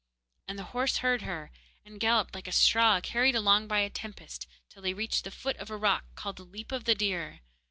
[0.47, 1.51] And the horse heard her,
[1.85, 5.57] and galloped like a straw carried along by a tempest till they reached the foot
[5.57, 7.41] of a rock called the Leap of the Deer.